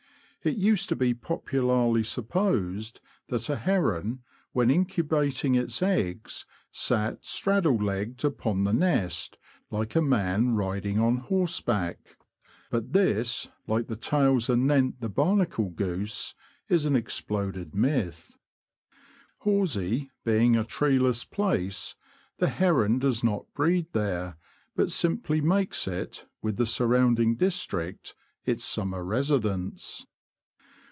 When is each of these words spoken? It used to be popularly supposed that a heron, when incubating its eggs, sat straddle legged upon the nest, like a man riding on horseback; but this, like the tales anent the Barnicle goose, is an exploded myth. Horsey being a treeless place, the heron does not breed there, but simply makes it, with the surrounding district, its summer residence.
It 0.43 0.57
used 0.57 0.89
to 0.89 0.95
be 0.95 1.13
popularly 1.13 2.01
supposed 2.01 2.99
that 3.27 3.47
a 3.47 3.57
heron, 3.57 4.23
when 4.53 4.71
incubating 4.71 5.53
its 5.53 5.83
eggs, 5.83 6.47
sat 6.71 7.23
straddle 7.23 7.77
legged 7.77 8.25
upon 8.25 8.63
the 8.63 8.73
nest, 8.73 9.37
like 9.69 9.95
a 9.95 10.01
man 10.01 10.55
riding 10.55 10.97
on 10.97 11.17
horseback; 11.17 12.17
but 12.71 12.91
this, 12.91 13.49
like 13.67 13.85
the 13.85 13.95
tales 13.95 14.49
anent 14.49 14.99
the 14.99 15.11
Barnicle 15.11 15.69
goose, 15.75 16.33
is 16.67 16.85
an 16.87 16.95
exploded 16.95 17.75
myth. 17.75 18.35
Horsey 19.41 20.09
being 20.25 20.55
a 20.57 20.63
treeless 20.63 21.23
place, 21.23 21.93
the 22.39 22.49
heron 22.49 22.97
does 22.97 23.23
not 23.23 23.45
breed 23.53 23.93
there, 23.93 24.37
but 24.75 24.89
simply 24.89 25.39
makes 25.39 25.87
it, 25.87 26.25
with 26.41 26.57
the 26.57 26.65
surrounding 26.65 27.35
district, 27.35 28.15
its 28.43 28.63
summer 28.63 29.03
residence. 29.05 30.07